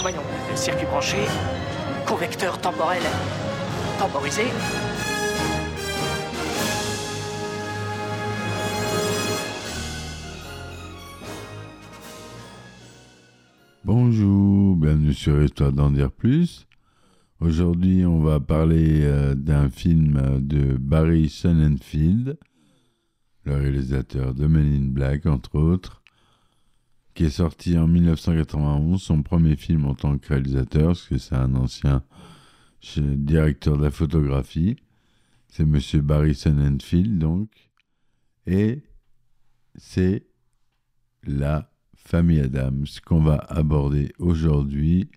[0.00, 0.22] Voyons,
[0.54, 1.18] circuit branché,
[2.06, 3.02] convecteur temporel
[3.98, 4.44] temporisé.
[13.84, 16.66] Bonjour, bienvenue sur Histoire d'en dire plus.
[17.40, 22.38] Aujourd'hui, on va parler euh, d'un film de Barry Sonnenfeld,
[23.48, 26.02] le réalisateur de Men in Black, entre autres,
[27.14, 31.34] qui est sorti en 1991, son premier film en tant que réalisateur, parce que c'est
[31.34, 32.04] un ancien
[32.96, 34.76] directeur de la photographie.
[35.48, 37.50] C'est Monsieur Barry Sonnenfeld, donc.
[38.46, 38.82] Et
[39.74, 40.26] c'est
[41.24, 45.10] la famille Adams qu'on va aborder aujourd'hui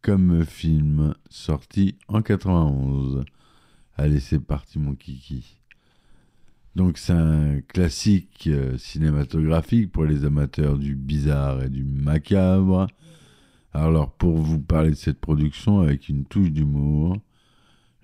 [0.00, 3.24] comme film sorti en 91.
[3.96, 5.60] Allez, c'est parti mon kiki.
[6.76, 12.88] Donc c'est un classique euh, cinématographique pour les amateurs du bizarre et du macabre.
[13.72, 17.16] Alors pour vous parler de cette production avec une touche d'humour,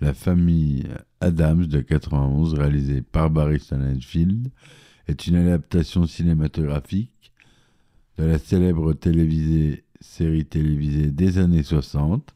[0.01, 0.89] La famille
[1.21, 4.49] Adams de 91 réalisée par Barry Sonnenfeld
[5.09, 7.33] est une adaptation cinématographique
[8.17, 8.95] de la célèbre
[10.01, 12.35] série télévisée des années 60.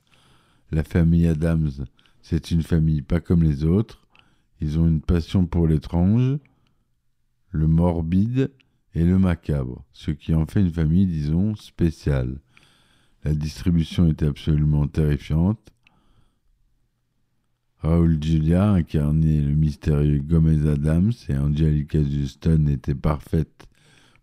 [0.73, 1.71] La famille Adams,
[2.23, 4.04] c'est une famille pas comme les autres.
[4.65, 6.39] Ils ont une passion pour l'étrange,
[7.51, 8.51] le morbide
[8.95, 12.41] et le macabre, ce qui en fait une famille, disons, spéciale.
[13.25, 15.71] La distribution était absolument terrifiante.
[17.81, 23.67] Raoul Julia incarnait le mystérieux Gomez Adams et Angelica Houston était parfaite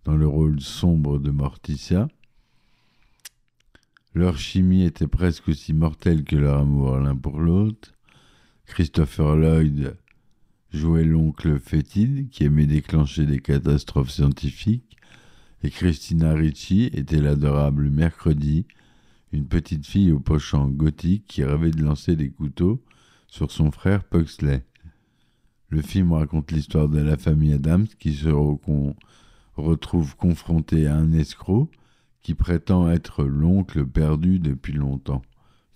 [0.05, 2.07] dans le rôle sombre de Morticia.
[4.15, 7.93] Leur chimie était presque aussi mortelle que leur amour l'un pour l'autre.
[8.65, 9.97] Christopher Lloyd
[10.71, 14.97] jouait l'oncle fétide qui aimait déclencher des catastrophes scientifiques
[15.63, 18.65] et Christina Ricci était l'adorable Mercredi,
[19.31, 22.81] une petite fille au pochant gothique qui rêvait de lancer des couteaux
[23.27, 24.65] sur son frère Pugsley.
[25.69, 28.29] Le film raconte l'histoire de la famille Adams qui se
[29.55, 31.69] retrouve confrontée à un escroc
[32.21, 35.21] qui prétend être l'oncle perdu depuis longtemps,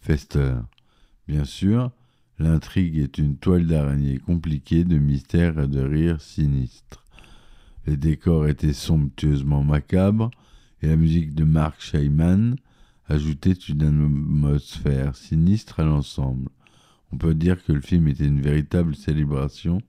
[0.01, 0.55] Fester.
[1.27, 1.91] Bien sûr,
[2.39, 7.03] l'intrigue est une toile d'araignée compliquée de mystères et de rires sinistres.
[7.85, 10.31] Les décors étaient somptueusement macabres
[10.81, 12.55] et la musique de Mark Shaiman
[13.07, 16.49] ajoutait une atmosphère sinistre à l'ensemble.
[17.11, 19.81] On peut dire que le film était une véritable célébration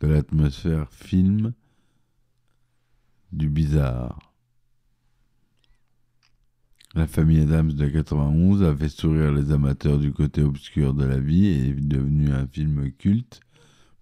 [0.00, 1.52] de l'atmosphère film
[3.32, 4.31] du bizarre.
[6.94, 11.18] La famille Adams de 91 a fait sourire les amateurs du côté obscur de la
[11.18, 13.40] vie et est devenu un film culte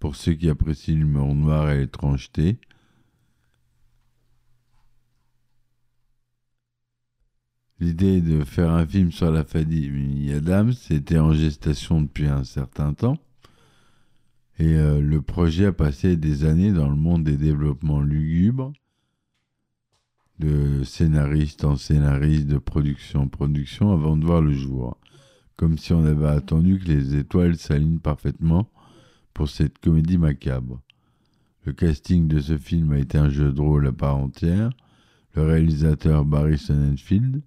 [0.01, 2.59] pour ceux qui apprécient l'humour noir et l'étrangeté.
[7.79, 12.93] L'idée de faire un film sur la famille Adams était en gestation depuis un certain
[12.93, 13.19] temps.
[14.59, 18.73] Et euh, le projet a passé des années dans le monde des développements lugubres,
[20.41, 24.97] de scénariste en scénariste, de production en production, avant de voir le jour.
[25.57, 28.71] Comme si on avait attendu que les étoiles s'alignent parfaitement
[29.35, 30.81] pour cette comédie macabre.
[31.67, 34.71] Le casting de ce film a été un jeu de rôle à part entière.
[35.35, 37.43] Le réalisateur Barry Sonnenfeld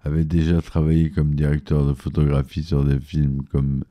[0.00, 3.84] avait déjà travaillé comme directeur de photographie sur des films comme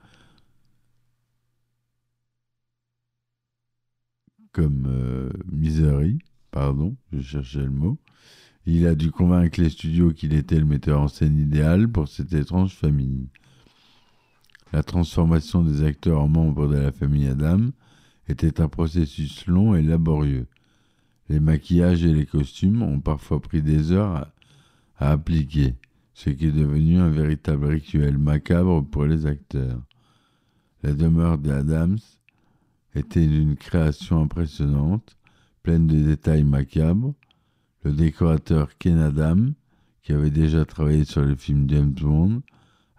[4.51, 6.17] comme euh, Misery,
[6.49, 7.99] pardon, je cherchais le mot.
[8.69, 12.33] Il a dû convaincre les studios qu'il était le metteur en scène idéal pour cette
[12.33, 13.29] étrange famille.
[14.73, 17.69] La transformation des acteurs en membres de la famille Adam
[18.27, 20.47] était un processus long et laborieux.
[21.29, 24.29] Les maquillages et les costumes ont parfois pris des heures
[24.97, 25.75] à, appliquer,
[26.13, 29.81] ce qui est devenu un véritable rituel macabre pour les acteurs.
[30.83, 31.99] La demeure des Adams
[32.95, 35.15] était d'une création impressionnante,
[35.63, 37.13] pleine de détails macabres.
[37.87, 39.53] Le décorateur Ken Adam,
[40.03, 42.41] qui avait déjà travaillé sur le film James Bond,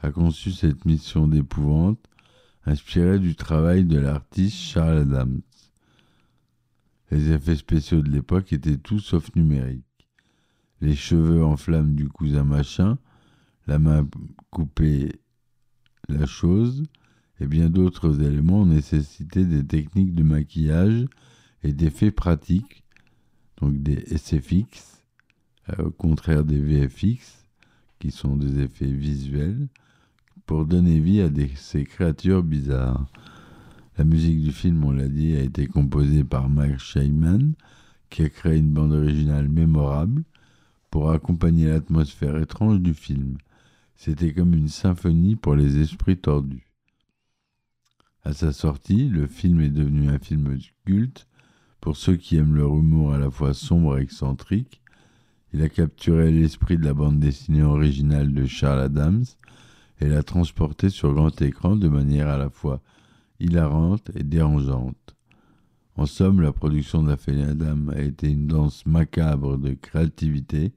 [0.01, 2.03] a conçu cette mission d'épouvante,
[2.65, 5.43] inspirée du travail de l'artiste Charles Adams.
[7.11, 10.09] Les effets spéciaux de l'époque étaient tout sauf numériques.
[10.81, 12.97] Les cheveux en flammes du cousin machin,
[13.67, 14.09] la main
[14.49, 15.21] coupée,
[16.09, 16.85] la chose,
[17.41, 21.05] et bien d'autres éléments nécessité des techniques de maquillage
[21.63, 22.85] et d'effets pratiques,
[23.61, 25.03] donc des SFX,
[25.71, 27.47] euh, au contraire des VFX,
[27.99, 29.69] qui sont des effets visuels,
[30.47, 33.07] pour donner vie à ces créatures bizarres.
[33.99, 37.53] La musique du film, on l'a dit, a été composée par Mike Shaiman,
[38.11, 40.23] qui a créé une bande originale mémorable
[40.91, 43.37] pour accompagner l'atmosphère étrange du film.
[43.97, 46.65] C'était comme une symphonie pour les esprits tordus.
[48.25, 51.28] À sa sortie, le film est devenu un film culte
[51.81, 54.81] pour ceux qui aiment leur humour à la fois sombre et excentrique.
[55.53, 59.25] Il a capturé l'esprit de la bande dessinée originale de Charles Adams
[60.01, 62.81] et l'a transporté sur grand écran de manière à la fois
[63.41, 65.17] hilarante et dérangeante.
[65.97, 70.73] En somme, la production de la famille Adam a été une danse macabre de créativité,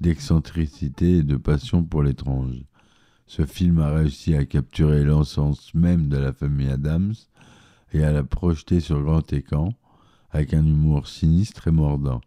[0.00, 2.64] d'excentricité et de passion pour l'étrange.
[3.26, 7.14] Ce film a réussi à capturer l'encens même de la famille Adams
[7.92, 9.72] et à la projeter sur grand écran
[10.30, 12.20] avec un humour sinistre et mordant,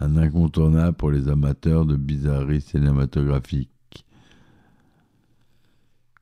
[0.00, 3.70] un incontournable pour les amateurs de bizarreries cinématographiques.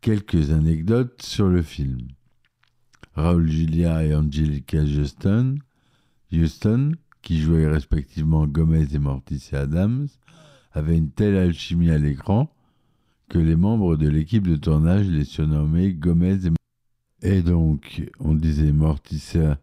[0.01, 2.09] Quelques anecdotes sur le film.
[3.15, 5.59] Raoul Julia et Angelica Houston,
[6.33, 6.93] Houston,
[7.23, 10.09] qui jouaient respectivement Gomez et Morticia Adams,
[10.73, 12.51] avaient une telle alchimie à l'écran
[13.29, 16.51] que les membres de l'équipe de tournage les surnommaient Gomez et
[17.23, 19.59] Et donc, on disait Morticia,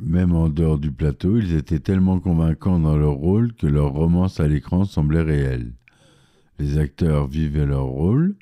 [0.00, 4.40] même en dehors du plateau, ils étaient tellement convaincants dans leur rôle que leur romance
[4.40, 5.72] à l'écran semblait réelle.
[6.58, 8.36] Les acteurs vivaient leur rôle,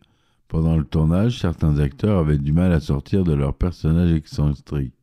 [0.49, 4.95] pendant le tournage, certains acteurs avaient du mal à sortir de leur personnage excentrique.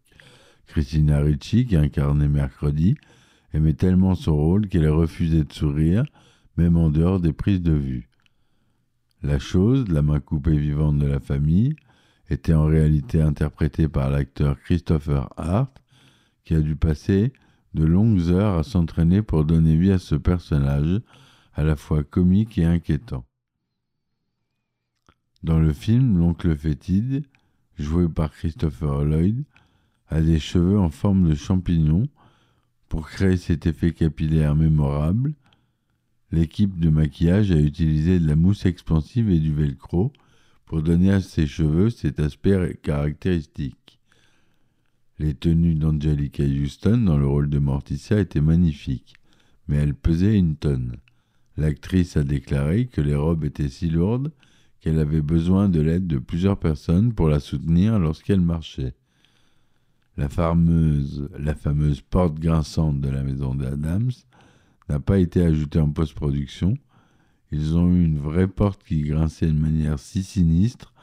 [0.67, 2.95] Christina Ricci, qui incarnait Mercredi,
[3.53, 6.03] aimait tellement son rôle qu'elle refusait de sourire,
[6.57, 8.09] même en dehors des prises de vue.
[9.23, 11.75] La chose, la main coupée vivante de la famille,
[12.29, 15.71] était en réalité interprétée par l'acteur Christopher Hart,
[16.47, 17.33] qui a dû passer
[17.73, 21.01] de longues heures à s'entraîner pour donner vie à ce personnage,
[21.53, 23.25] à la fois comique et inquiétant.
[25.43, 27.25] Dans le film, l'oncle fétide,
[27.77, 29.43] joué par Christopher Lloyd,
[30.07, 32.07] a des cheveux en forme de champignon.
[32.87, 35.33] Pour créer cet effet capillaire mémorable,
[36.31, 40.13] l'équipe de maquillage a utilisé de la mousse expansive et du velcro
[40.65, 43.86] pour donner à ses cheveux cet aspect caractéristique.
[45.19, 49.15] Les tenues d'Angelica Houston dans le rôle de Morticia étaient magnifiques,
[49.67, 50.97] mais elles pesaient une tonne.
[51.57, 54.31] L'actrice a déclaré que les robes étaient si lourdes
[54.79, 58.93] qu'elle avait besoin de l'aide de plusieurs personnes pour la soutenir lorsqu'elle marchait.
[60.17, 64.11] La fameuse, la fameuse porte grinçante de la maison d'Adams
[64.87, 66.77] n'a pas été ajoutée en post-production.
[67.51, 70.93] Ils ont eu une vraie porte qui grinçait de manière si sinistre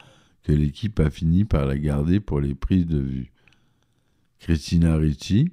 [0.43, 3.34] que l'équipe a fini par la garder pour les prises de vue.
[4.45, 5.49] Christina Ricci,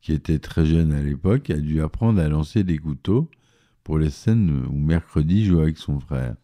[0.00, 3.30] qui était très jeune à l'époque, a dû apprendre à lancer des couteaux
[3.84, 6.34] pour les scènes où Mercredi jouait avec son frère.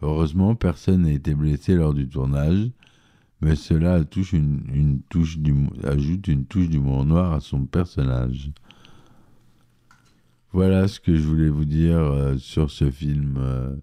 [0.00, 2.70] Heureusement, personne n'a été blessé lors du tournage,
[3.42, 5.36] mais cela ajoute une touche
[6.70, 8.50] d'humour noir à son personnage.
[10.52, 13.76] Voilà ce que je voulais vous dire euh, sur ce film euh,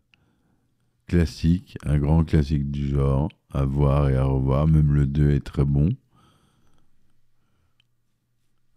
[1.05, 4.65] classique, un grand classique du genre, à voir et à revoir.
[4.65, 5.95] Même le 2 est très bon.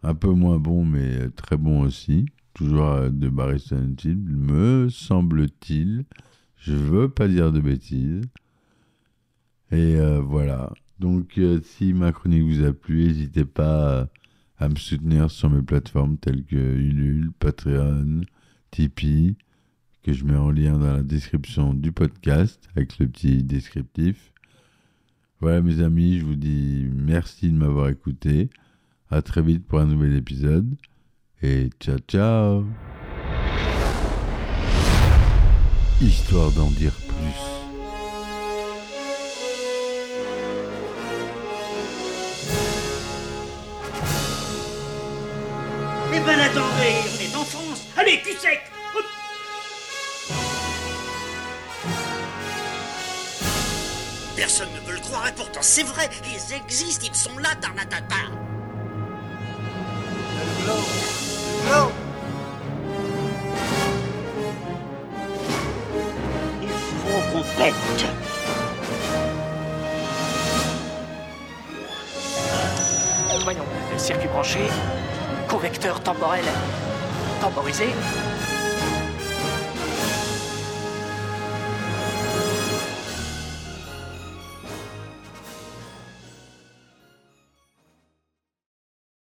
[0.03, 2.25] Un peu moins bon, mais très bon aussi.
[2.53, 6.05] Toujours euh, de Barry Sonnenfeld, me semble-t-il.
[6.57, 8.23] Je veux pas dire de bêtises.
[9.71, 10.71] Et euh, voilà.
[10.99, 14.09] Donc, euh, si ma chronique vous a plu, n'hésitez pas
[14.57, 18.21] à, me soutenir sur mes plateformes telles que Ulule, Patreon,
[18.71, 19.35] Tipeee,
[20.03, 24.33] que je mets en lien dans la description du podcast avec le petit descriptif.
[25.39, 28.49] Voilà, mes amis, je vous dis merci de m'avoir écouté.
[29.13, 30.73] À très vite pour un nouvel épisode.
[31.43, 32.65] Et ciao, ciao.
[35.99, 37.41] Histoire d'en dire plus.
[46.13, 47.87] Eh ben attendez, on est en France.
[47.97, 48.61] Allez, cul sec.
[54.37, 58.40] Personne ne veut le croire et pourtant c'est vrai, ils existent, ils sont là, Tarnatata
[73.43, 73.63] Voyons,
[73.97, 74.59] circuit branché,
[75.49, 76.43] convecteur temporel
[77.41, 77.87] temporisé,